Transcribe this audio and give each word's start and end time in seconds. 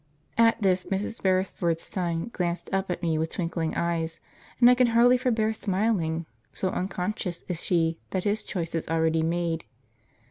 At 0.39 0.59
this 0.63 0.85
Mrs. 0.85 1.21
Beresford's 1.21 1.83
son 1.83 2.31
glances 2.33 2.69
up 2.73 2.89
at 2.89 3.03
me 3.03 3.19
with 3.19 3.29
twinkling 3.35 3.75
eyes, 3.75 4.19
and 4.59 4.67
I 4.67 4.73
can 4.73 4.87
hardly 4.87 5.15
forbear 5.15 5.53
smiling, 5.53 6.25
so 6.53 6.69
unconscious 6.69 7.43
is 7.47 7.61
she 7.63 7.99
that 8.09 8.23
his 8.23 8.43
choice 8.43 8.73
is 8.73 8.89
already 8.89 9.21
made. 9.21 9.63